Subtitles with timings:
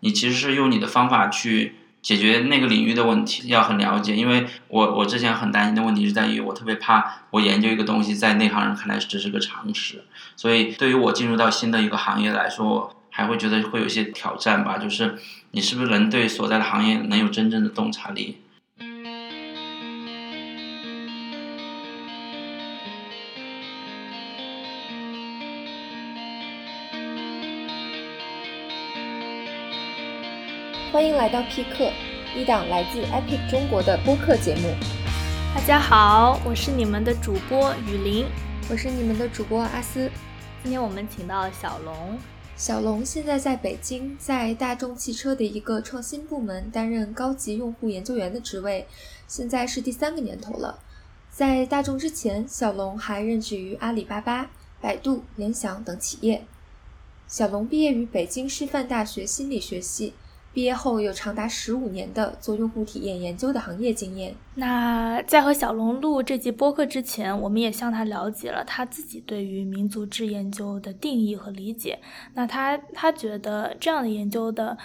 [0.00, 4.14] 你其实是用你的方法去解决那个领域的问题，要很了解。
[4.14, 10.04] 因为我我之前很担心的问题是在于，我特别怕我研究一个东西，在内行人看来只是个常识。
[10.36, 14.78] 所以对于我进入到新的一个行业来说，还会觉得会有一些挑战吧。
[14.78, 15.18] 就是
[15.50, 18.38] 你是不是能对所在的行业能有真正的洞察力？
[30.90, 31.92] 欢迎来到 P 客，
[32.34, 34.74] 一档来自 Epic 中国的播客节目。
[35.54, 38.24] 大家好，我是你们的主播雨林，
[38.70, 40.10] 我是你们的主播阿思。
[40.62, 42.18] 今天我们请到了小龙，
[42.56, 48.86] 小龙现在在北京，在大众汽车的一个创新部门担任高级用户研究员的职位，
[49.26, 50.78] 现在是第三个年头了。
[51.30, 54.50] 在大众之前，小龙还任职于阿里巴巴、
[54.80, 56.46] 百度、联想等企业。
[57.26, 60.14] 小龙毕业于北京师范大学心理学系。
[60.52, 64.34] 毕业后有长达十五年的做用户体验研究的行业经验。
[64.54, 72.00] 那在和小龙录这集播客之前，我们也向他了解了他自己对于民族志研究的定义和理解。
[72.34, 74.76] 那他他觉得这样的研究的，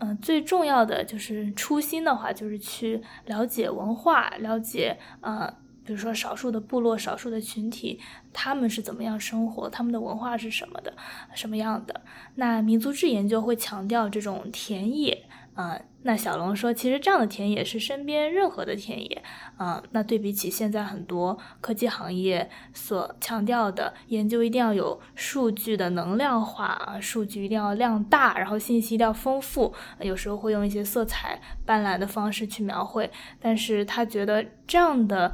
[0.00, 5.52] 嗯，最重要的就是初心的话，就是去了解文化，了解呃。
[5.84, 7.98] 比如说，少数的部落、少数的群体，
[8.32, 9.68] 他们是怎么样生活？
[9.68, 10.94] 他们的文化是什么的？
[11.34, 12.02] 什么样的？
[12.36, 19.22] 那民族志研究会强调这种田野，嗯，那小龙说，其实这样的田野是身边任何的田野，
[19.58, 35.32] 嗯，那对比起现在很多科技行业所强调的研究，一定要有数据的能量化啊，数据一定要量大，然后信息一定要丰富，有时候会用一些色彩斑斓的方式去描绘，但是他觉得这样的。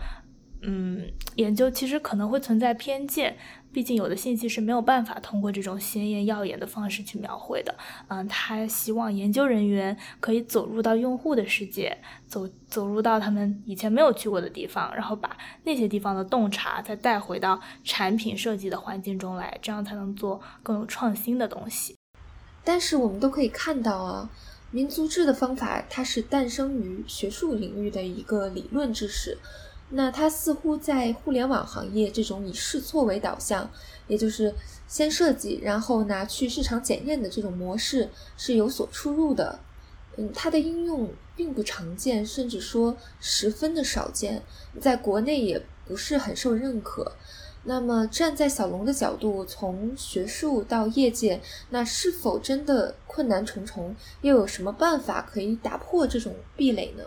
[0.69, 3.37] 嗯，研究其实可能会存在偏见，
[3.73, 7.73] 毕竟有的信息是没有办法通过这种鲜艳耀眼的方式去描绘的。
[8.09, 21.95] 嗯，他希望研究人员可以走入到用户的世界，走走入到他们以前没有去过的地方，然后把那些地方的洞察再带回到产品设计的环境中来，这样才能做更有创新的东西。
[22.65, 24.29] 但是我们都可以看到啊，
[24.73, 29.39] 民族志的方法它是诞生于学术领域的一个理论知识。
[29.91, 33.71] 那它似乎在互联网行业这种以试错为导向，
[34.09, 34.53] 也就是
[34.89, 39.61] 先设计然后拿去市场检验的这种模式是有所出入的。
[40.17, 44.43] 嗯，它的应用并不常见，甚至说十分的少见，
[44.81, 47.13] 在国内也不是很受认可。
[47.65, 53.95] 那么站在小龙的角度，从学术到业界，那是否真的困难重重？
[54.23, 57.05] 又有什么办法可以打破这种壁垒呢？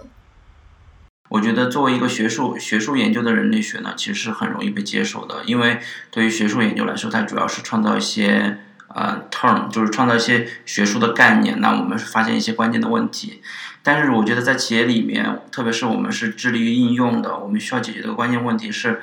[1.29, 5.79] 我觉得作为一个学术学术研究的人类学呢，其实是很容易被接受的，因为
[6.09, 8.57] 对于学术研究来说，它主要是创造一些
[8.87, 11.61] 呃 term，就是创造一些学术的概念。
[11.61, 13.43] 那我们是发现一些关键的问题，
[13.83, 18.99] 但是我觉得在企业里面，特别是我们是致力于应用的，我们需要解决的关键问题是，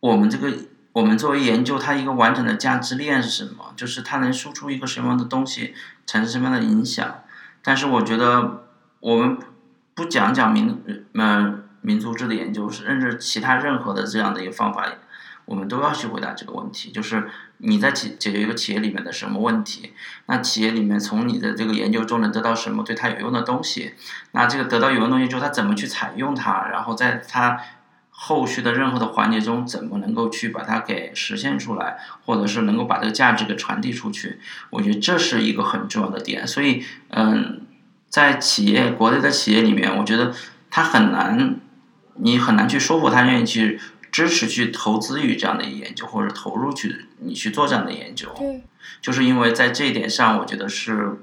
[0.00, 0.52] 我们这个
[0.94, 3.72] 我们作为研究它一个完整的价值链是什么？
[3.76, 5.74] 就是它能输出一个什么样的东西，
[6.06, 7.22] 产生什么样的影响？
[7.62, 8.64] 但是我觉得
[8.98, 9.38] 我们。
[10.00, 14.90] 不讲讲民呃民族志的研究，甚至其他任何的这样的一个方法，
[15.44, 17.28] 我们都要去回答这个问题，就是
[17.58, 19.92] 你在解解决一个企业里面的什么问题？
[20.24, 23.92] 那企业里面从你的这个研究中能得到什么对他有用的东西？
[24.32, 26.68] 那这个得到有用东西之后，他怎么去采用它？
[26.72, 27.60] 然后在它
[28.08, 34.40] 后续的任何的环节中，怎么能够去把它给实现出来，或者是能够把这个价值给传递出去？
[34.70, 36.46] 我觉得这是一个很重要的点。
[36.46, 37.66] 所以，嗯。
[38.10, 40.34] 在企业，国内的企业里面，我觉得
[40.68, 41.58] 他很难，
[42.16, 48.28] 你很难去说服他愿意去支持、去投资于这样的研究，或者投入去你去做这样的研究。
[49.00, 51.20] 就是因为在这一点上，我觉得是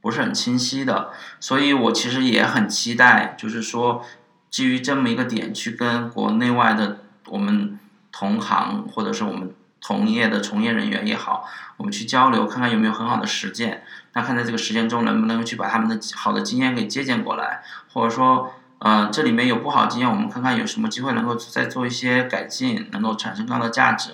[0.00, 1.10] 不是很清晰的。
[1.38, 4.02] 所以我其实也很期待，就是说
[4.50, 7.78] 基于这么一个点，去跟国内外的我们
[8.10, 13.82] 同行，或者是我们同业的从业人员也好，我们去交流，看看有没有很好的实践。
[14.14, 17.62] 那看在这个实践中，能不能去把他们的好的经验给借鉴过来，
[17.92, 24.10] 或者说，呃，这里面有不好的经验，我们看看有什么机会能够再做一些改进，能够产生更大的价值。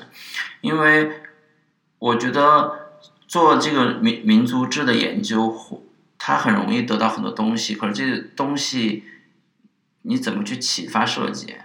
[0.61, 1.21] 因为
[1.99, 2.93] 我觉得
[3.27, 5.85] 做这个民民族志的研究，
[6.17, 9.05] 它很容易得到很多东西，可是这个东西
[10.03, 11.57] 你怎么去启发设计，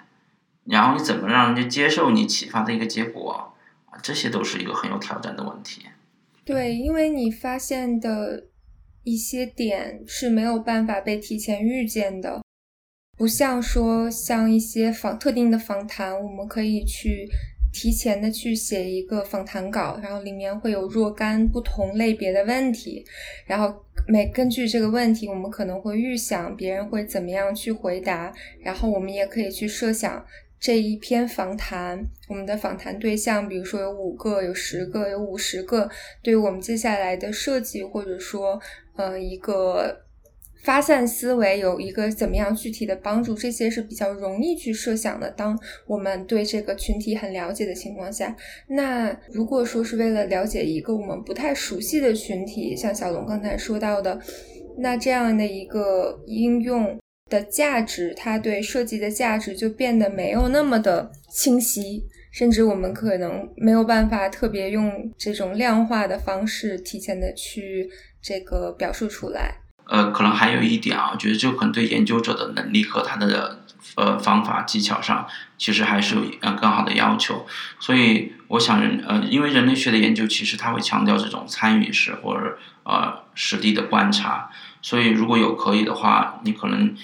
[0.66, 3.53] 然后你怎么让人家接受你启发的一个结果，
[4.02, 5.82] 这些都是一个很有挑战的问题。
[6.46, 8.48] 对，因为你发现的
[9.04, 12.42] 一些点是没有办法被提前预见的，
[13.18, 17.30] 不像说像一些访特定的访谈，我们可以去
[17.72, 23.06] 提前的去写一个访谈稿，然后里面会有若干不同类别的问题，
[23.46, 30.26] 然后每根据这个问题，我们可能会预想别人会怎么样去回答，然后我们也可以去设想
[30.64, 35.90] 这一篇访谈，我们的访谈对象，比如说有五个、有十个、有五十个，
[36.24, 38.58] 对于我们接下来的设计，或者说
[38.96, 40.00] 呃一个。
[40.64, 43.36] 发散思维有一个怎么样具体的帮助？
[43.36, 45.30] 这些是比较容易去设想的。
[45.32, 48.34] 当我们对这个群体很了解的情况下，
[48.70, 54.18] 那如果说是为了了解一个我们不太熟悉的群体，像小龙刚才说到的，
[54.78, 56.98] 那这样的一个应用
[57.30, 67.90] 的价值，它对设计的价值就变得没有那么的清晰，甚至我们可能没有办法特别用这种量化的方式提前的去
[68.22, 69.56] 这个表述出来。
[69.88, 73.60] 呃，可能还有一点啊，我觉得这可能对研究者的能力和他的
[73.96, 75.28] 呃方法技巧上，
[75.58, 77.46] 其实还是有呃更好的要求。
[77.80, 84.50] 所以我想人呃，因为人类学的研究其实它会强调这种参与式或者呃实地的观察。
[84.84, 86.96] 所以如果有可以的话，你可能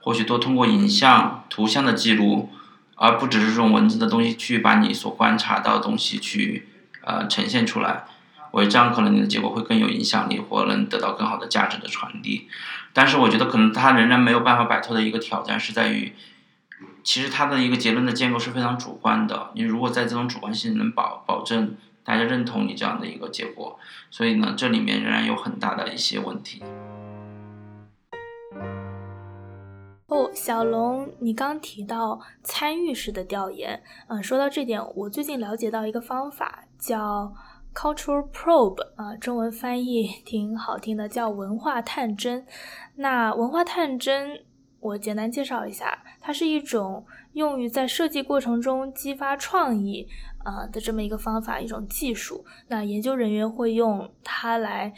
[0.00, 2.50] 或许多通过影像、图像的记录，
[2.96, 6.68] 而不只是这种文字的东西，去把你所观察到的东西去
[7.02, 8.04] 呃呈现出来。
[8.50, 12.48] 我觉得这样可能你的结果会更有影响力，或能得到更好的价值的传递。
[12.92, 16.12] 但是我觉得可能他仍然没有办法摆脱的一个挑战是在于，
[17.04, 19.52] 其实他的一个结论的建构是非常主观的。
[19.54, 23.78] 你如果在这种主观性能保保证大家认同你这样的一个结果，
[24.10, 26.60] 所以呢，这里面仍然有很大的一些问题。
[30.06, 37.32] 哦，小龙，你刚提到参与式的调研，嗯，说到这点，我最近了解到一个方法叫。
[37.72, 42.44] Cultural probe 啊，中文翻译挺好听的，叫文化探针。
[42.96, 44.44] 那文化探针，
[44.80, 50.08] 我简单介绍一下，它是一种用于在设计过程中激发创意
[50.42, 52.44] 啊的这么一个方法，一种技术。
[52.66, 54.92] 那研究人员会用它来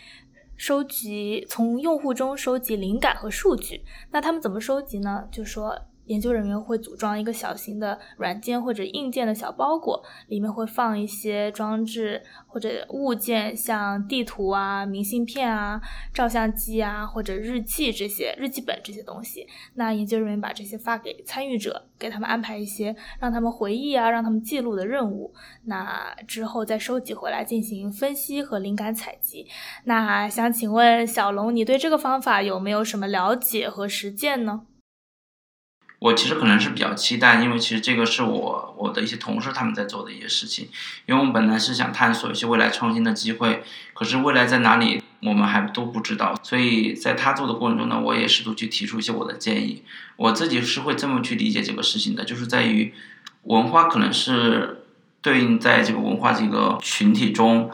[0.64, 3.84] 收集从用户中收集灵感和数据。
[4.12, 5.26] 那他们怎么收集呢？
[5.32, 5.76] 就说。
[6.06, 15.80] 研究人员会组装一个小型的软件或者硬件的小包裹，里面会放一些装置或者物件，像地图啊、明信片啊、
[16.12, 19.46] 照相机啊或者日记这些日记本这些东西。
[19.74, 25.32] 那研究人员把这些发给参与者，给他们安排一些让他们回忆啊、让他们记录的任务。
[25.64, 29.46] 那之后再收集回来进行分析和灵感采集。
[29.84, 34.66] 那想请问小龙，你对这个方法有没有什么了解和实践呢？
[36.02, 40.68] 我其实可能是比较期待，因为其实这个是我我的一些同事他们在做的一些事情，
[41.06, 43.62] 因为我们本来是想探索一些未来创新的机会，
[43.94, 49.84] 可是未来在哪里我们还都不知道，所以在他做的过程中呢，我也试图去提出一些我的建议。
[50.16, 52.92] 我自己是会这么去理解这个事情的，就是在于
[53.44, 54.82] 文化可能是
[55.20, 57.70] 对应在这个文化这个群体中，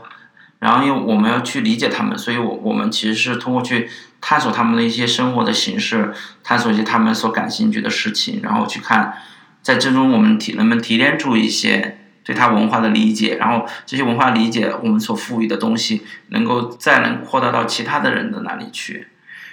[0.59, 3.89] 然后因为我们要去理解他们，所以我我们其实是通过去。
[4.21, 6.13] 探索他们的一些生活的形式，
[6.43, 9.17] 探索一些他们所感兴趣的事情，然后去看，
[9.63, 19.09] 在这中我们提能不能提炼出一些对他文化的理解，然后这些文化理解我们所赋予的东西，能够再能扩大到其他的人的那里去。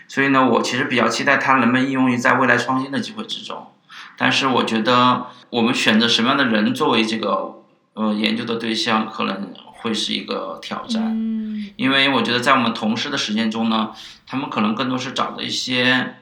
[0.07, 3.67] 所以呢，我其实比较期待它能不能应用于在未来创新的机会之中。
[4.17, 7.63] 但是我觉得我们选择什么样的人作为这个
[7.93, 11.34] 呃研究的对象，可能会是一个挑战。
[11.75, 13.93] 因为我觉得在我们同事的实践中呢。
[14.27, 16.15] 他们可能更多是找的一些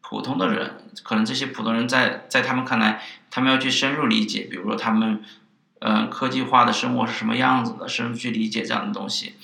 [0.00, 5.22] 普通的人，可能这些普通人在在他们看来，他们要去深入理解，比如说他们，
[5.80, 9.34] 嗯，科技化的生活是什么样子的，深入去理解这样的东西。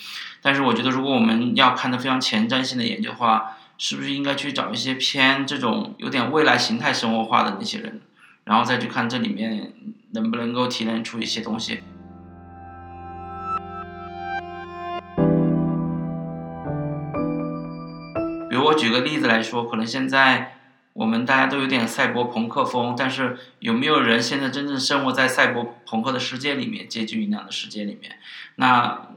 [0.40, 8.00] 但是我觉得，如果我们要看的非常前瞻性的研究的话，是不是应该去找一些偏这种有点未来形态生活化的那些人，
[8.44, 9.74] 然后再去看这里面
[10.12, 11.82] 能不能够提炼出一些东西。
[18.68, 20.56] 我举个例子来说，可能现在
[20.92, 28.18] 我们大家都有点赛博朋克风，但是有没有人现在真正生活在赛博朋克的世界里面，接近于那样的世界里面？
[28.56, 29.08] 那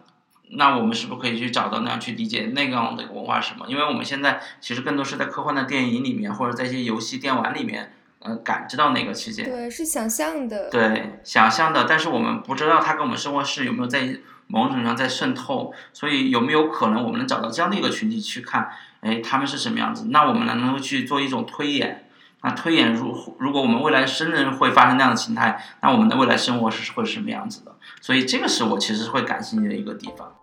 [0.52, 3.66] 那我们是不是可以去找到那样去理解那样的文化什么？
[3.68, 9.44] 因为我们现在其实更多是在科幻的电影里面，或者在一些游戏电玩里面，呃，感知到那个世界。
[9.44, 10.70] 对，是想象的。
[10.70, 14.18] 对，想象的，但是我们不知道它跟我们生活是有没有在
[14.48, 18.70] 某种程度上在渗透，所以有没有可能我们能找到这样的一个群体去看？
[19.02, 20.08] 哎，他们是什么样子？
[20.10, 22.08] 那我们能够去做一种推演。
[22.44, 27.76] 那推演如如果我们未来生人会发生那样的形态，那我们的未来生活是会是什么样子的？
[28.02, 30.36] 所以这个是我其实会感兴趣的一个地方。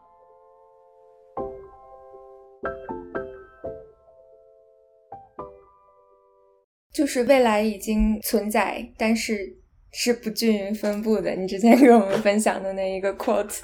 [6.95, 9.57] 就是未来已经存在，但是
[9.93, 11.33] 是不均匀分布的。
[11.33, 13.61] 你之前给我们分享的那一个 quote，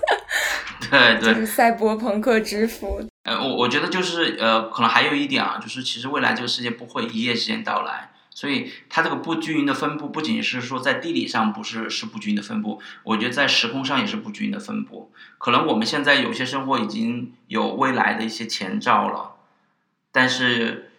[0.91, 3.01] 对对，就是赛博朋克之父。
[3.25, 15.11] 呃，我我觉得就是呃，可能还有一点啊，就是其实未来这个世界不会一夜之间到来，所以它这个不均匀的分布，不仅是说在地理上不是是不均匀的分布，我觉得在时空上也是不均匀的分布。
[15.39, 19.37] 可能我们现在有些生活已经有未来的一些前兆了，
[20.13, 20.91] 但是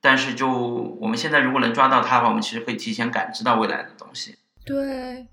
[0.00, 4.36] 但是就我们现在如果能抓到它的话，我们其实可以提前感知到未来的东西。
[4.64, 5.26] 对，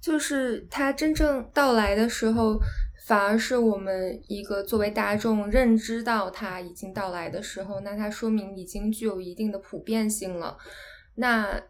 [0.00, 2.60] 就是它真正到来的时候。
[3.10, 10.56] 反而是我们一个作为大众认知到它已经到来的时候，那它说明已经具有一定的普遍性了。
[11.16, 11.60] 那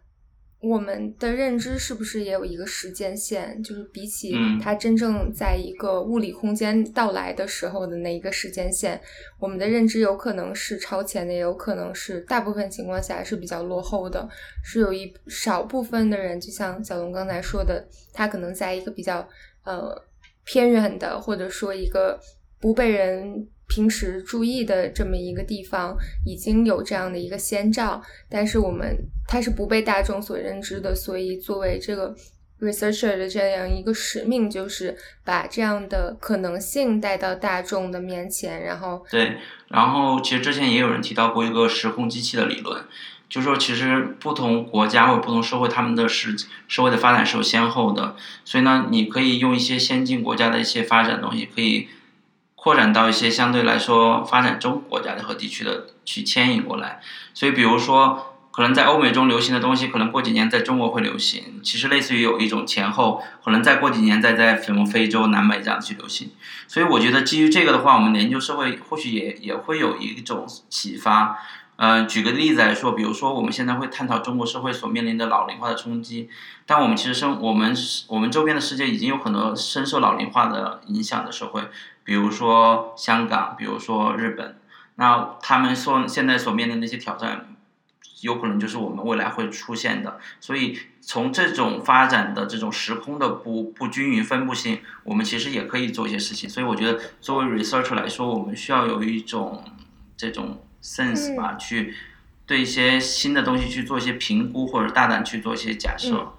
[0.61, 3.63] 我们的认知是不是也有一个时间线？
[3.63, 9.01] 就是比起它真正在一个物理空间到来的时候的那一个时间线，
[9.39, 14.29] 我们的认知有可能是超前的，也有可能是大部分情况下是比较落后的。
[14.63, 17.83] 是有一少部分的人，就像小龙刚才说的，
[18.13, 19.27] 他可能在一个比较
[19.65, 20.10] 呃。
[20.45, 22.19] 偏远的，或者说一个
[22.61, 28.97] 不被人平时注意的这么一个地方，已经有这样的一个先兆，但是我们
[29.29, 32.15] 它是不被大众所认知的，所以作为这个
[32.61, 39.37] researcher 的这样一个使命，就是把这样的可能性带到大众的面前，然后对，
[39.69, 42.85] 然后其实之前也有人提到过一个时空机器的理论。
[43.31, 46.35] 就说其实不同国家或者不同社会，他们的时
[46.67, 51.89] 社会的发展是有先后的，所以呢，你可以用一些先进国家的一些发展东西，可以
[52.57, 57.01] 扩展到一些相对来说发展中国家的和地区的去迁移过来。
[57.33, 61.61] 所以，比如说，可能在欧美中流行的东西，可能过几年在中国会流行。
[61.63, 66.33] 其实类似于有一种前后，可能再过几年再在什么非洲、南美这样去流行。
[66.67, 71.39] 所以，我觉得基于这个的话，我们研究社会或许也也会有一种启发。
[71.83, 76.29] 嗯，举个例子来说，比如说我们现在会探讨中国社会所面临的老龄化的冲击，
[76.67, 77.75] 但我们其实生我们
[78.09, 81.63] 我们周边的世界已经有很多深受老龄化的影响的社会，
[82.05, 84.59] 比如说香港，比如说日本，
[84.97, 87.57] 那他们所现在所面临的一些挑战，
[88.21, 90.21] 有可能就是我们未来会出现的。
[90.39, 96.47] 所以从这种发展的这种时空的不不均匀分布性，我们其实也可以做一些事情。
[96.51, 99.65] 所以我觉得作为 researcher 来说，我们需要有一种
[100.15, 100.63] 这种。
[100.83, 101.95] Sense 吧，去
[102.47, 106.33] 对一些新的东西去做一些评估，或者大胆去做一些假设。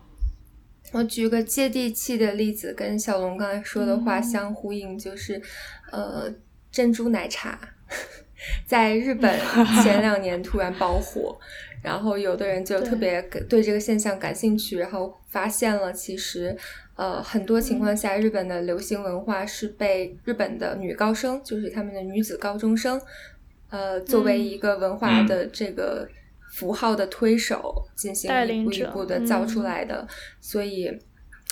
[0.91, 5.41] 我举个接地气的例子，跟小龙刚才说的话相呼应，就是
[5.89, 6.33] 呃，
[6.69, 7.57] 珍珠奶茶
[8.65, 9.39] 在日本
[9.81, 11.39] 前 两年突然爆火，
[11.81, 16.57] 然后有的人就特别对这个现象感兴趣，然后发现了其实
[16.95, 22.99] 呃很多情况下，日本的流行文化是被日本的女高生，就是他们的女子高中生。
[23.71, 26.07] 呃，作为一个文化的这个
[26.51, 30.05] 符号的推手，进行一步一步的造出来的，
[30.41, 30.91] 所以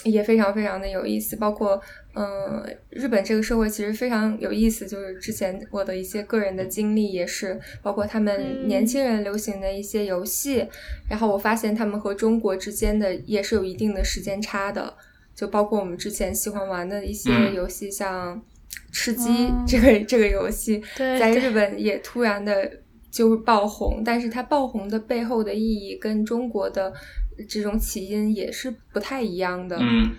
[0.03, 1.37] 也非常非常的有意思。
[1.37, 1.81] 包括，
[2.15, 10.67] 嗯，日本这个社会其实非常有意思，就是之前我的一些个人的经历也是，包括他们年轻人流行的一些游戏，
[11.09, 14.93] 然后我发现他们和中国之间的也是有一定的时间差的，
[15.33, 18.43] 就包括我们之前喜欢玩的一些游戏，像。
[18.91, 22.71] 吃鸡这个这个游戏在日本也突然的
[23.11, 26.93] 就爆红，但是它爆红的背后的意义跟中国的
[27.47, 29.77] 这种起因也是不太一样的。
[29.79, 30.11] 嗯，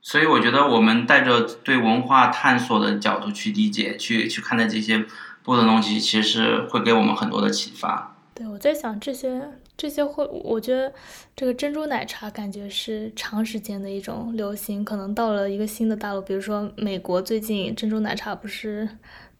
[0.00, 4.98] 所以我觉得我们带着对文化探索的角度去理解、去去看待这些
[5.42, 8.16] 不同的东西，其实会给我们很多的启发。
[8.34, 9.59] 对，我在想这些。
[9.80, 10.92] 这些会，我觉得
[11.34, 18.86] 这个珍珠奶茶感觉是长时间的一种流行，可能到了一个新的大陆，比如说美国最近珍珠奶茶不是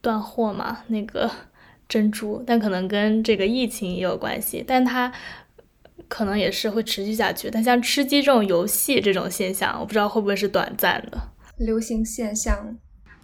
[0.01, 1.31] 断货嘛，那个
[1.87, 5.13] 珍珠，但可能跟这个疫情也有关系，但它
[6.09, 7.51] 可能也是会持续下去。
[7.51, 11.21] 但像吃鸡这种游戏这种现象，我不知道会不会是短暂的
[11.59, 12.79] 流行现象。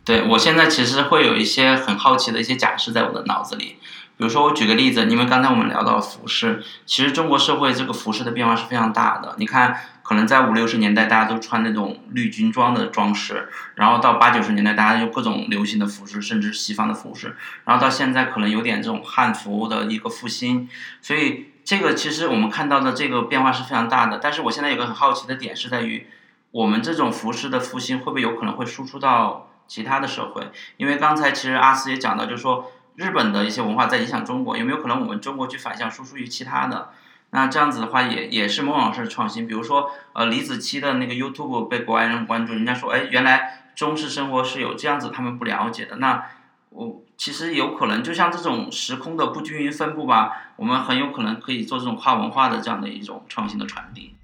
[0.05, 3.77] 对我现在其实会有一些很好奇的一些假设在我的脑子里。
[4.19, 9.35] 比如说，我举个例子，因为刚才我们聊到服饰，其实中国社会这个服饰的变化是非常大的。
[9.37, 20.67] 你看，可能在五六十年代，大家都穿那种绿军装的装饰，然后到八九十年代，大家有各种流行的服饰，甚至西方的服饰，然后到现在可能有点这种汉服的一个复兴。
[21.03, 24.19] 所以，这个其实我们看到的这个变化是非常大的。
[24.23, 26.07] 但是，我现在有个很好奇的点是在于，
[26.53, 30.51] 我们这种服饰的复兴会不会有可能会输出到其他的社会？
[30.79, 32.73] 因为刚才其实阿斯也讲到，就是说。
[32.97, 36.91] 日本的一些文化在影响中国，有没有可能我们中国去反向输出于其他的？
[37.31, 39.47] 那这样子的话，也也是某种式创新。
[39.47, 45.97] 比如说，呃，李子柒的那个 YouTube 被国外人关注，人家说，哎，原来中式生活是有这样子，他们不了解的。
[45.97, 46.25] 那
[46.71, 54.15] 我其实有可能，就像这种时空的不均匀分布吧，我们很有可能可以做这种跨文化的这样的一种创新的传递。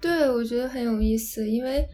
[0.00, 1.86] 对，我觉得很有意思，因为。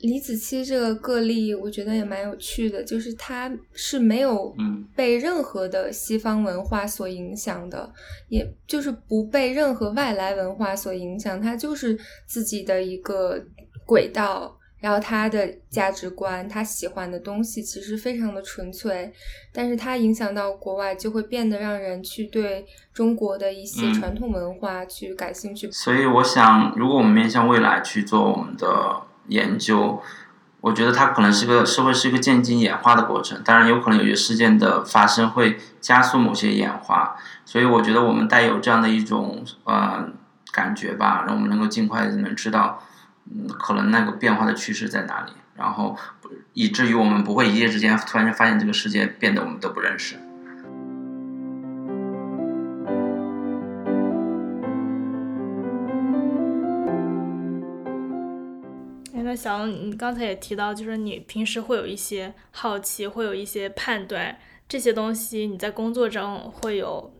[0.00, 7.92] 李子柒这个个例，我觉得也蛮有趣的，就是他是没有嗯被任何的西方文化所影响的，
[8.28, 13.42] 也就是不被任何外来文化所影响，他就是自己的一个
[13.86, 14.56] 轨道。
[14.80, 19.12] 然后他的价值观，他喜欢的东西其实非常的纯粹，
[19.52, 22.64] 但是他影响到国外，就会变得让人去对
[22.94, 25.70] 中国的一些嗯传统文化去感兴趣。
[25.70, 28.66] 所以我想，如果我们面向未来去做我们的
[29.26, 30.02] 研究，
[30.60, 33.42] 我觉得它可能是个社会是一个渐进演化的过程。
[33.44, 37.16] 当然，有可能有些事件的发生会加速某些演化。
[37.44, 40.08] 所以，我觉得我们带有这样的一种呃
[40.52, 42.82] 感觉吧，让我们能够尽快能知道，
[43.30, 45.96] 嗯，可能那个变化的趋势在哪里，然后
[46.52, 50.16] 以至于我们不会一夜之间突然间发现这个世界变得我们都不认识。
[59.30, 64.36] 那小，你刚才也提到，就是你平时会有一些好奇，会有一些判断，
[64.68, 67.14] 这些东西你在工作中会有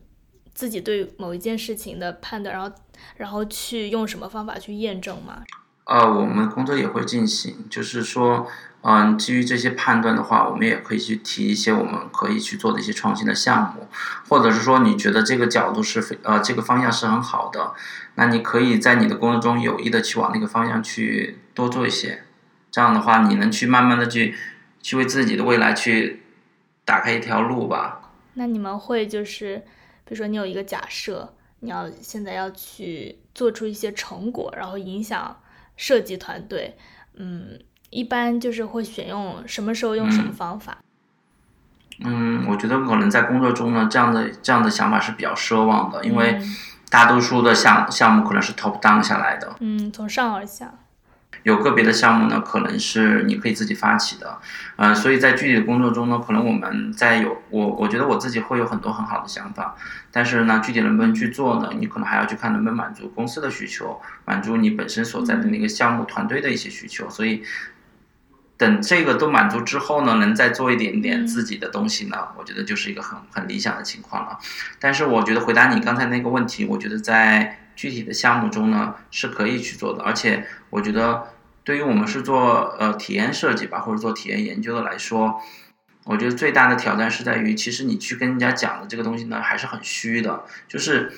[0.53, 2.77] 自己对某一件事情的判断，然后
[3.17, 5.45] 然后去用什么方法去验证吗？
[5.85, 8.49] 呃，我们工作也会进行，就是说，
[8.83, 13.87] 嗯、基于这些判断的话，我们也可以去提一些我们可以去做的一些创新的项目，
[14.29, 17.75] 或者是说你觉得这个角度是非呃这个方向是很好的，
[18.15, 22.25] 那你可以在你的工作中有意的去往那个方向去多做一些，
[22.71, 24.35] 这样的话你能去慢慢的去
[24.81, 26.23] 去为自己的未来去
[26.87, 28.01] 打开一条路吧。
[28.35, 29.59] 那你们会就是，
[30.05, 35.39] 比如说你有一个假设，你要现在要去做出一些成果，然后影响
[35.77, 36.77] 设计团队，
[37.15, 37.61] 嗯，
[37.91, 40.79] 一般就是会选用什么时候用什么嗯方法？
[42.03, 46.57] 嗯，我觉得可能在工作中呢，这样的这样的想法是比较奢望的，因为嗯
[46.89, 49.55] 大多数的项项目可能是 top down 下来的。
[49.61, 50.73] 嗯，从上而下。
[51.43, 54.39] 有个别的项目呢，可能是你可以自己发起的，
[54.77, 59.75] 嗯、所以在具体的工作中呢，可能我们在有我，我觉得我自己会有很多很好的想法，
[60.11, 61.71] 但是呢，具体能不能去做呢？
[61.79, 67.43] 你可能还要去看能不能满足公司的需求，满足你本身所在的那个项目团队的一些需求，所以。
[68.61, 74.39] 等这个都满足之后呢，能再做一点点自己的东西呢，我觉得就是一个很很理想的情况了。
[74.79, 81.29] 但是我觉得回答你刚才那个问题，我觉得在具体的项目中呢是可以去做的，而且我觉得
[81.65, 85.41] 对于我们是做呃体验设计吧，或者做体验研究的来说，
[86.05, 91.11] 我觉得最大的挑战是在于，其实你去跟人家讲的这个东西呢还是很虚的，就是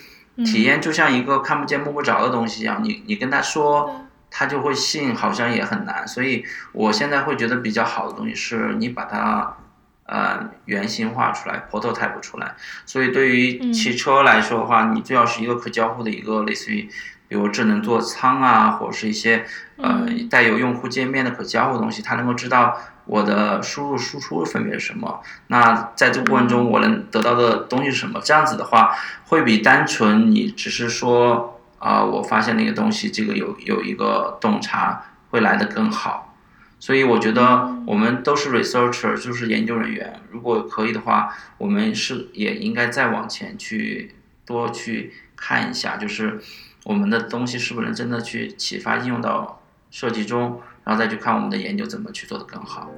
[0.44, 4.06] 体验就像一个看不见摸不着的东西一样，你你跟他说。
[4.34, 6.42] 他就会信，好像也很难，所以
[6.72, 9.58] 我现在会觉得比较好的东西是你把它
[10.06, 12.54] 呃原型化出来，prototype 出来。
[12.86, 16.88] 所以对于汽车来说的话，你最好是一个可交互的一个类似于，
[17.28, 19.44] 比如智能座舱啊，或者是一些
[19.76, 25.20] 呃带有用户界面的可交互的东西，它能够知道我的输入输出分别是什么。
[25.48, 28.18] 那在这个过程中，我能得到的东西是什么？
[28.24, 31.58] 这样子的话，会比单纯你只是说。
[31.82, 36.36] 啊、呃，我发现那个东西，这个有有一个洞察会来得更好，
[36.78, 40.20] 所以我觉得我们都是 researcher，就是研究人员。
[40.30, 44.14] 如果可以的话，我们是也应该再往前去
[44.46, 46.40] 多去看一下，就是
[46.84, 52.88] 我们的东西是不是能真的去启发应用到设计中，然后再去看我们的研究怎么去做得更好。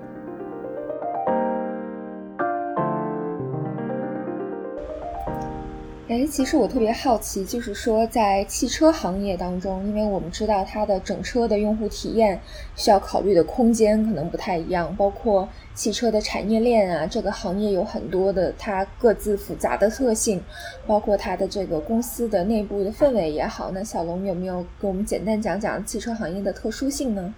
[6.07, 12.39] 哎，其实我特别好奇，就是说在汽车行业当中，因为我们知道它的整车的用户体验
[12.77, 20.43] 需要考虑的空间可能不太一样，包括汽车的产业链啊，这个行业有很多的它各自复杂的特性，
[20.87, 23.71] 包括它的这个公司的内部的氛围也好。
[23.71, 27.33] 那小龙有没有给我们简单讲讲汽车行业的特殊性呢？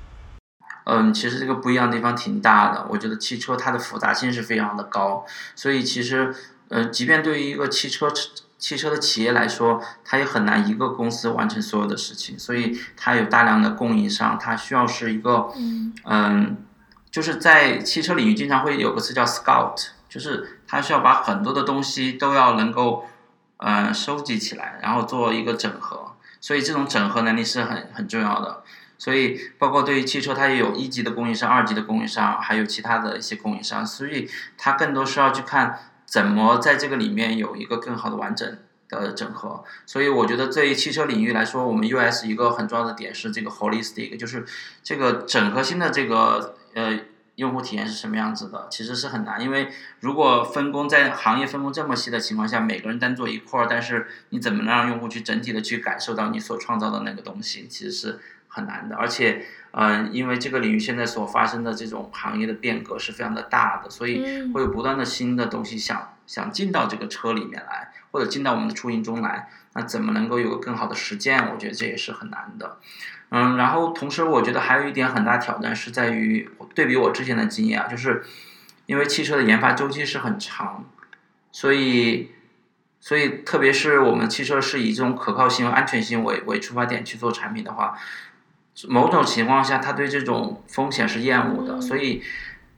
[0.87, 2.85] 嗯，其实这个不一样的地方挺大的。
[2.91, 5.25] 我觉得汽车它的复杂性是非常的高，
[5.55, 6.35] 所以其实，
[6.69, 8.09] 呃，即便对于一个汽车
[8.59, 16.57] 汽车的企业来说，它也很难一个公司完成所有的事情，所以它有大量的供应商，它需要是一个，嗯嗯，
[17.11, 23.07] 就是在汽车领域经常会有个词叫 scout，就是它需要把很多的东西都要能够，
[23.59, 28.63] 呃，收集起来，然后做一个整合，所以这种整合能力是很很重要的。
[28.99, 39.63] 所以，包括对于汽车，它也有一级的供应商、二级的供应商，还有其他的一些供应商，所以它更多是要去看怎么在这个里面有一个更好的完整的整合。
[39.85, 44.47] 所以，我觉得对于汽车领域来说，我们 US 一个很重要的点是这个 holistic，就是
[44.83, 46.99] 这个整合性的这个呃
[47.35, 49.69] 用户体验是什么样子的，其实是很难，因为
[50.01, 58.21] 如果分工在行业分工这么细的情况下，每个人单做一块儿，但是你怎么能让用户去整体的去感受到你所创造的那个东西，其实是。
[58.57, 71.51] 很难的，而且，嗯，因为这个领域现在所发生的这种行业的变革是非常的大的，所以嗯会有不断的新的东西想想进到这个车里面来，或者进到我们的出行中来，那怎么能够有个更好的实践？
[71.53, 72.79] 我觉得这也是很难的。
[73.29, 78.25] 嗯，然后同时我觉得还有一点很大挑战是在于对比我之前的经验啊，就是
[78.87, 80.87] 因为汽车的研发周期是很长，
[81.53, 82.31] 所以
[83.01, 87.99] 所以特别是我们汽车是以这种可靠性和安全性为为出发点去做产品的话，
[88.89, 91.83] 某种情况下他对这种风险是厌恶的，嗯。
[91.83, 92.23] 所以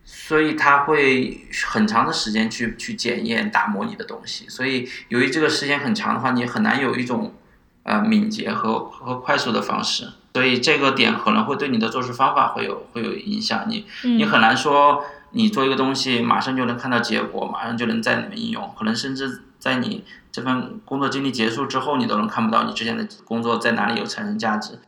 [0.05, 7.35] 所以他会很长的时间去去检验打磨你的东西，所以由于这个时间很长的话，你很难有一种
[7.83, 10.09] 呃敏捷和和快速的方式。
[10.35, 24.79] 所以这个点可能会对你的做事方法会有会有影响，你你嗯很难说你做一个东西马上就能看到结果，马上就能在里面应用，可能甚至在你这份工作经历结束之后，你都能看不到你之前的工作在哪里有产生价值。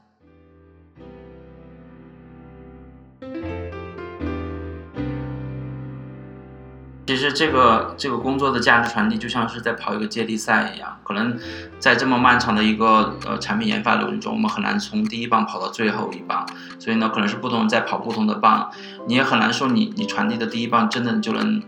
[7.10, 11.36] 其实这个这个工作的价值传递就像是在跑一个接力赛一样，可能
[11.80, 16.46] 在这么漫长的一个呃产品研发流程中，我们很难从第一棒跑到最后一棒，
[16.78, 18.70] 所以呢，可能是不同人在跑不同的棒，
[19.08, 21.60] 你也很难说你你传递的第一棒真的就能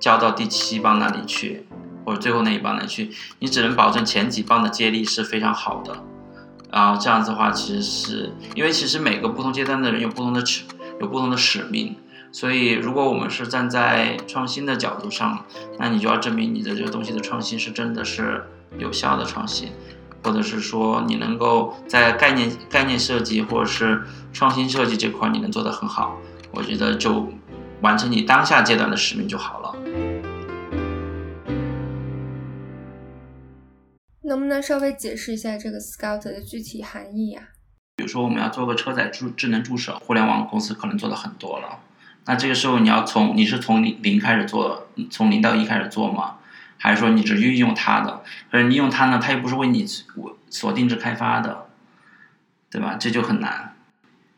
[0.00, 1.66] 交到第七棒那里去，
[2.06, 5.94] 或者最后那一棒那里去，你只能保证前几棒的接力是非常好的，
[6.70, 10.64] 啊，这样子的话，其实是因为其实每个不同阶段的人有不同的尺
[11.00, 11.96] 有不同的使命，
[12.32, 15.44] 所以如果我们是站在创新的角度上，
[15.78, 18.44] 那你就要证明你的这个东西的创新是真的是
[18.78, 19.70] 有效的创新，
[20.22, 24.02] 或者是说你能够在概念概念设计或者是
[24.32, 26.18] 创新设计这块你能做得很好，
[26.52, 27.28] 我觉得就
[27.80, 29.76] 完成你当下阶段的使命就好了。
[34.26, 37.42] 能不能稍微解释一下这个 Scout 的具体含义呀、
[37.96, 41.78] 比如说我们要做个车载助智能助手，互联网公司可能做的很多了，
[42.26, 46.36] 那这个时候你要从你是从零零开始做，从零到一开始做吗？
[46.76, 48.22] 还是说你只运用它的？
[48.50, 51.68] 可是你用它呢，它又不是为你锁锁定制开发的，
[52.68, 52.96] 对吧？
[52.98, 53.76] 这就很难。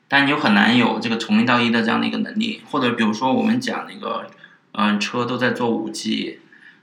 [0.07, 4.31] 但你又很难有这个从零到一的这样的一个能力，或者比如说我们讲那个，
[4.73, 6.41] 嗯、车都在做五 G，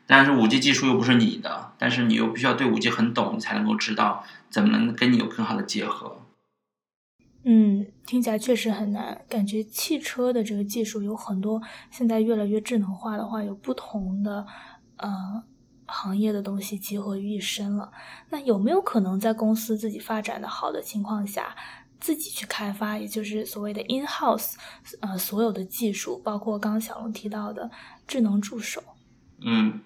[0.07, 6.22] 但是五 G 技术又不是你的，但是你又必须要对五 G 很懂，你才能够知道怎么能跟你有更好的结合。
[7.45, 9.21] 嗯，听起来确实很难。
[9.27, 14.45] 感觉汽车的这个技术有很多，现在越来越智能化的话，有不同的
[14.95, 15.43] 呃
[15.85, 17.91] 行业的东西集合于一身了。
[18.29, 21.53] 那有没有可能在公司自己发展的好的情况下，
[21.99, 24.53] 自己去开发，也就是所谓的 in house，
[25.01, 27.69] 呃，所有的技术，包括刚刚小龙提到的
[28.07, 28.81] 智能助手？
[29.45, 29.81] 嗯，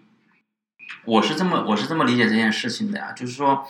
[1.06, 3.66] 我是这么我是这么理解这件事情的呀，就是说，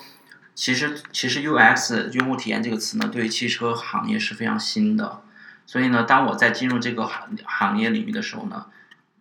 [0.57, 5.21] 其实其实 UX 用户体验这个词呢，对于汽车行业是非常新的，
[5.67, 8.65] 所以呢，当我在进入这个行行业领域的时候呢，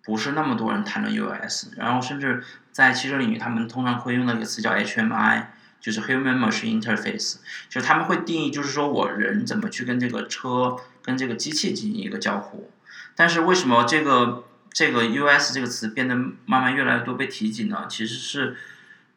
[0.03, 5.45] 不是那么多人谈论 UX，然后甚至在汽车领域，他们通常会用的一个词叫 HMI，
[5.79, 7.37] 就是 Human Machine Interface，
[7.69, 12.73] 就是他们会定义，就是说我人怎么去跟这个车跟这个机器进行一个交互，
[13.15, 17.85] 但是为什么这个这个 US 这个词变得慢慢越来越多被提及呢？
[17.91, 18.57] 其实是，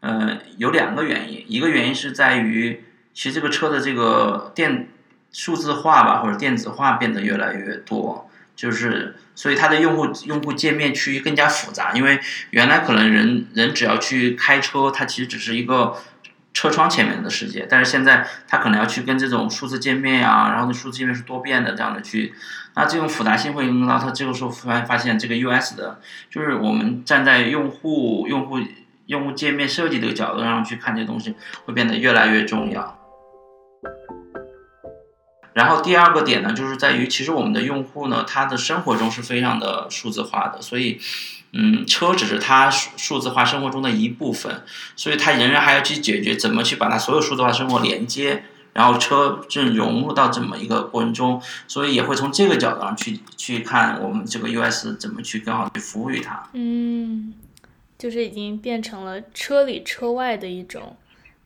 [0.01, 1.43] 呃，有两个原因。
[1.47, 2.83] 一个原因是在于，
[3.13, 4.89] 其实这个车的这个电
[5.31, 11.91] 数字化吧，或者电子化变得越来越多，就是所以它的用户用户界面趋于更加复杂。
[11.93, 12.19] 因为
[12.51, 15.97] 原来可能人人只要去开车，它其实只是一个
[16.53, 22.33] 车窗前面的世界，但是现在它可能要去跟这种数字界面呀、然后那数字界面是多变的这样的去。
[22.75, 28.59] 那这种复杂性会影响到它这个时候发发现这个 US 的，就是我们站在用户用户
[29.09, 31.33] 用户界面设计这个角度上去看这个东西，
[31.65, 32.95] 会变得越来越重要。
[35.53, 40.99] 然后第二个点呢，就是在于其实我们的用户呢，他的生活中是非常的数字化的，所以，
[41.53, 44.61] 嗯，车只是他数数字化生活中的一部分，
[44.95, 48.43] 所以他仍然还要去解决怎么去把他所有数字化生活连接。
[48.71, 56.47] 然后车正融入到这么一个过程中，所以也会从这个角度上去去看我们这个 US 怎么去更好去服务于它。
[56.53, 57.33] 嗯，
[57.99, 60.95] 就是已经变成了车里车外的一种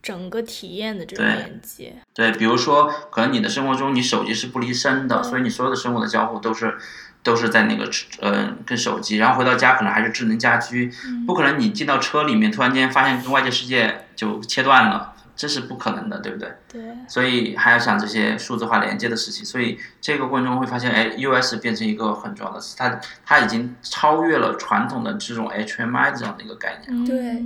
[0.01, 1.95] 整个体验的这种连接。
[2.13, 6.77] 对，比如说，可能你的生活中你手机是不离身的，嗯所以你所有的生活的交互都是
[7.23, 7.89] 都是在那个
[8.19, 15.12] 呃跟手机，然后回到家可能还是智能家居，嗯不可能你进到车里面突然间发现跟外界世界就切断了，
[15.43, 16.49] 这是不可能的，对不对？
[16.71, 26.87] 对，所以还要想这些数字化连接的事情，所以这个过程中会发现，哎，US 变成一个很重要的词，它它已经超越了传统的这种 HMI 这样的一个概念。
[26.87, 27.43] 嗯对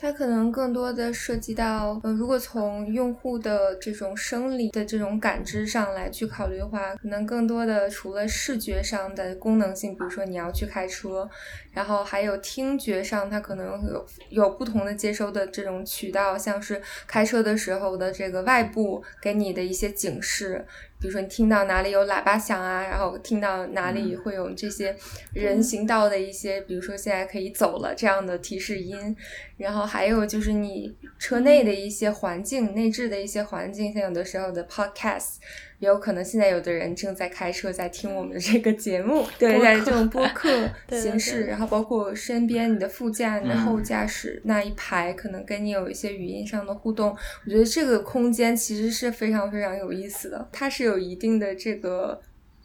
[0.00, 11.28] 它可能更多的涉及到，呃，如果从用户的这种生理的这种感知上来去考虑的话，可能更多的除了视觉上的功能性，比如说你要去开车，
[11.72, 20.64] 然后还有听觉上，它可能有有不同的接收的这种渠道，像是开车的时候的这个外部给你的一些警示。
[21.00, 24.96] 比如说你听到哪里有喇叭响啊，然后听到哪里会有这些
[25.32, 29.16] 人行道的一些，比如说现在可以走了这样的提示音，
[29.58, 35.34] 然后还有就是你车内的一些环境内置的一些环境，像有的时候的 podcast。
[35.80, 47.16] 也有可能现在有的人正在开车，在听我们的这个节目，对，在这种播客 形式，然后包括身边你的副驾、你的后驾驶那一排，可能跟你有一些语音上的互动。
[47.44, 52.20] 我觉得这个空间其实是非常非常有意思的，它是有一定的这个，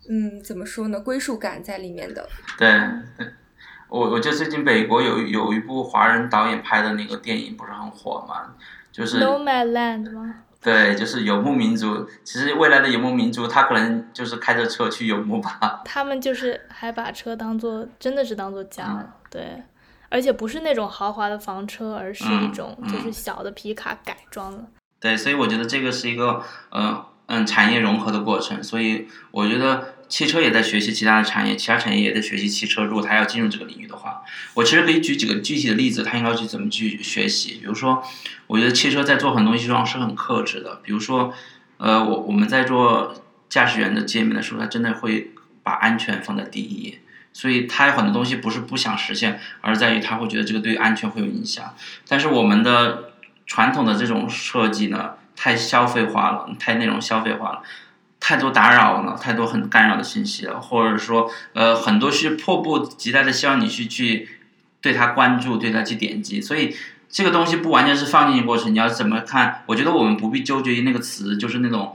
[0.09, 2.27] 嗯，怎么说呢，归属感在里面的。
[2.57, 2.67] 对，
[3.93, 8.55] 我我记得最近美国有有一部华人导演拍的那个电影不是很火嘛，
[8.91, 10.33] 就是《Nomadland》吗？
[10.59, 12.09] 对，就是游牧民族。
[12.23, 15.81] 其实未来的游牧民族，他可能就是开着车去游牧吧。
[15.85, 19.13] 他们就是还把车当做，真的是当做家了。
[19.29, 19.61] 对，
[20.09, 24.65] 而且不是那种豪华的房车，而是一种就是小的皮卡改装的。
[24.99, 28.63] 对，所以我觉得这个是一个，嗯嗯，产业融合的过程。
[28.63, 29.92] 所以我觉得。
[30.13, 32.83] 汽车也在学习其他的产业，其他产业也在学习汽车。
[32.83, 34.21] 如果他要进入这个领域的话，
[34.53, 37.53] 我其实可以举几个具体的例子，他应该去怎么去学习。
[37.53, 38.03] 比如说，
[38.45, 40.75] 我觉得汽车在做很多东西上是很克制的。
[40.83, 41.33] 比如说，
[41.77, 45.31] 呃，我我们在做驾驶员的界面的时候，他真的会
[45.63, 46.99] 把安全放在第一。
[47.33, 51.73] 所以，他有很多东西不是不想实现，而在于他会觉得这个对安全会有影响。
[52.07, 53.13] 但是我们的
[53.47, 57.63] 传统的这种设计呢，太消费化了，太内容消费化了。
[58.23, 64.29] 太多打扰了，太多很干扰的信息了，或者说，呃，很多是迫不及待的希望你去去
[64.79, 66.73] 对他关注，对他去点击，所以
[67.09, 69.63] 这个东西不完全是放进去过程，你要怎么看？
[69.65, 71.93] 我觉得我们不必纠结于那个词，就是那种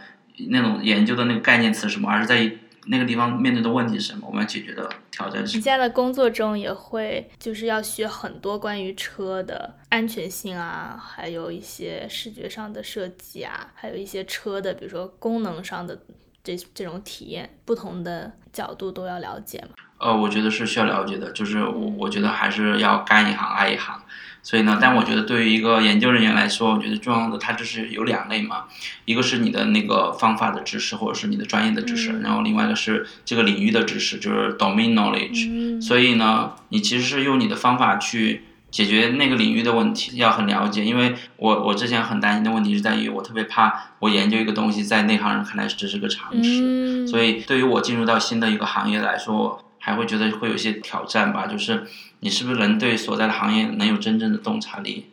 [0.50, 2.58] 那种研究的那个概念词什么，而是在于。
[2.90, 4.26] 那个地方面对的问题是什么？
[4.26, 5.58] 我们要解决的挑战是什么。
[5.58, 15.98] 你现在的工作中也会就是要学很多关于车的安全性啊，还有一些视觉上的设计啊，还有一些车的，比如说功能上的
[16.42, 19.74] 这这种体验，不同的角度都要了解嘛。
[19.98, 24.00] 呃，我觉得是需要了解的，就是我我觉得还是要干一行爱一行。
[24.48, 28.64] 所以呢，但我觉得对于一个研究人员来说，我觉得重要的它就是有两类嘛，
[29.04, 35.82] 一个是你的那个方法的知识，或者是你的专业的知识，然后另外一个是这个领域的知识，就是 domain knowledge。
[35.82, 40.82] 所以呢，你其实是用你的方法去解决那个领域的问题，要很了解。
[40.82, 49.62] 因为我我之前很担心的问题是在于，我特别怕我研究一个东西在内行人看来只是个常识，所以对于我进入到新的一个行业来说。
[49.80, 51.86] 还会觉得会有一些挑战吧，就是
[52.20, 55.06] 你是不是能对所在的行业能有真正的洞察力？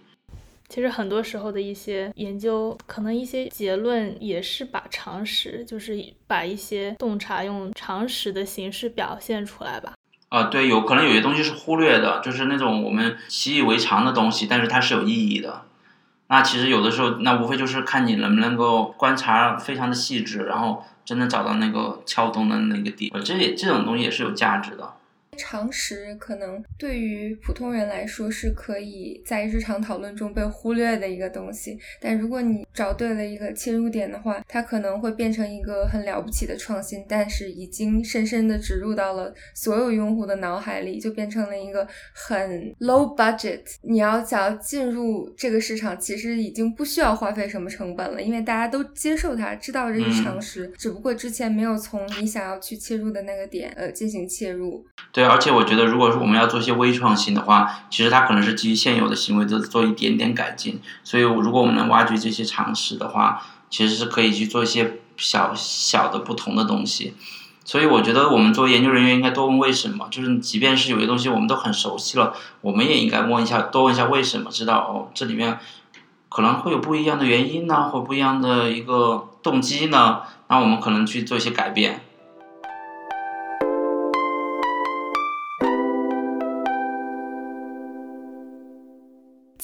[0.68, 9.94] 其实很多时候的一些研究，可能一些结论也是把常识，就是把一些洞察用常识的形式表现出来吧。
[10.30, 15.64] 啊，对，有可能有些东西是忽略的，就是那种我们习以为常的东西，但是它是有意义的。
[16.28, 20.84] 那其实有的时候，那无非就是看你能不能够观察非常的细致，然后。
[21.06, 24.92] 真的找到那个撬动的那个点，这也这种东西也是有价值的。
[25.36, 43.62] 常识可能对于普通人来说是可以在日常讨论中被忽略的一个东西，但如果你找对了一个切入点的话，它可能会变成一个很了不起的创新，但是已经深深的植入到了所有用户的脑海里，就变成了一个很 low budget。
[43.82, 54.86] 你要想要进入这个市场，其实已经不需要花费什么成本了，因为大家都接受它，知道这是常识，只不过之前没有从你想要去切入的那个点呃进行切入。
[55.12, 55.25] 对。
[55.28, 60.82] 而且我觉得，如果说我们要做一些微创新的话，其实它可能是基于现有的行为，做做一点点改进。
[61.04, 67.14] 所以，如果我们能挖掘这些常识的话，其实是可以去做一些小小的不同的东西。
[67.64, 70.08] 所以，我觉得我们作为研究人员应该多问为什么。
[70.12, 75.58] 就是即便是有些东西我们都很熟悉了，我们也应该问一下，多问一下为什么，知道哦，这里面
[76.30, 82.02] 可能会有不一样的原因呢，或不一样的一个动机呢，那我们可能去做一些改变。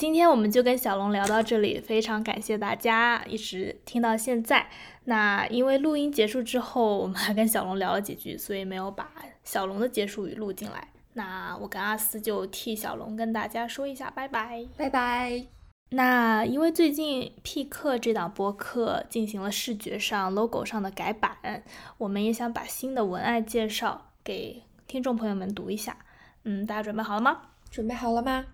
[0.01, 4.67] 今天我们就跟小龙聊到这里，非常感谢大家一直听到现在。
[5.03, 9.11] 那因为录音结束之后，我们还跟小龙聊了几句，所以没有把
[9.43, 10.87] 小龙的结束语录进来。
[11.13, 15.45] 那我跟阿斯就替小龙跟大家说一下拜拜，拜拜。
[15.91, 21.63] 那因为最近 P 课这档播客进行了视觉上 logo 上的改版，
[21.99, 25.95] 我们也想把新的文案介绍给听众朋友们读一下。
[26.43, 27.41] 嗯，大家准备好了吗？
[27.69, 28.45] 准备好了吗？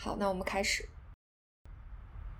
[0.00, 0.88] 好，那我们开始。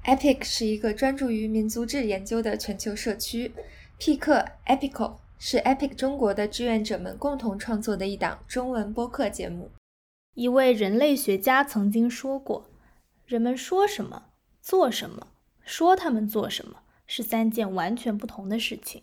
[0.05, 3.53] Epic 是一个专注于民族志研究的全球社区。
[3.99, 9.73] P 克 Epical 是 Epic 中国的志愿者们共同创作的一档中文播客节目。
[10.35, 12.71] 一位人类学家曾经说过
[13.27, 14.27] ：“人们说什么，
[14.62, 15.27] 做什么，
[15.64, 19.03] 说他们做什么，是三件完全不同的事情。”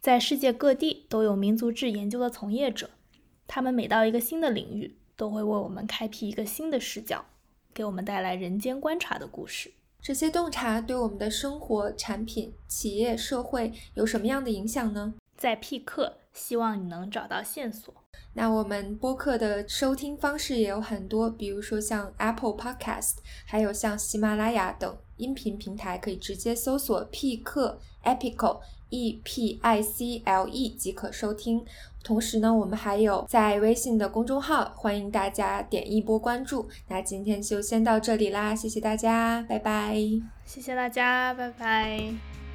[0.00, 2.88] 在世界各地都有民族志研究的从业者，
[3.46, 7.26] 他们每到一个新的领域，都会为我们开辟一个新的视角，
[7.76, 9.70] 给我们带来人间观察的故事。
[10.00, 15.12] 这些洞察对我们的生活、产品、企业、社会有什么样的影响呢？
[15.36, 17.92] 在 P 课，希望你能找到线索。
[18.32, 31.66] 那我们播客的收听方式也有很多，比如说像 Apple Podcast，还有像喜马拉雅等音频平台，可以直接搜索 P 课 Epicle E P I C L E 即可收听。
[32.06, 36.68] 同时呢，我们还有在微信的公众号，欢迎大家点一波关注。
[36.86, 39.96] 那今天就先到这里啦，谢谢大家，拜拜。
[40.44, 42.45] 谢谢大家，拜拜。